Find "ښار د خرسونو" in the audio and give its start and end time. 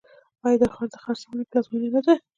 0.73-1.47